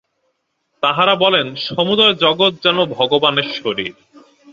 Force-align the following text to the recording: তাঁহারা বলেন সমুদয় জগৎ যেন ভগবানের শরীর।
তাঁহারা 0.83 1.15
বলেন 1.15 1.47
সমুদয় 1.67 2.15
জগৎ 2.15 2.53
যেন 2.63 2.77
ভগবানের 2.91 3.47
শরীর। 3.53 3.93